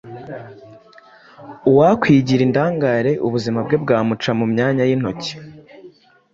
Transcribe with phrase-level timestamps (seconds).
[1.69, 5.33] Uwakwigira indangare ubuzima bwe bwamuca mu myanya y’intoki.